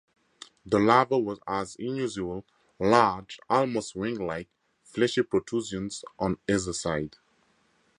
[0.65, 2.43] The larva has unusual,
[2.79, 4.49] large, almost wing-like,
[4.83, 7.17] fleshy protrusions on either side.